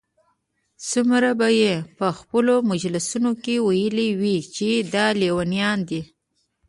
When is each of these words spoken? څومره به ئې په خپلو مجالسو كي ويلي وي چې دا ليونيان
څومره 0.89 1.29
به 1.39 1.47
ئې 1.59 1.73
په 1.97 2.07
خپلو 2.19 2.53
مجالسو 2.69 3.29
كي 3.43 3.55
ويلي 3.67 4.09
وي 4.19 4.37
چې 4.55 4.69
دا 4.93 5.05
ليونيان 5.19 5.79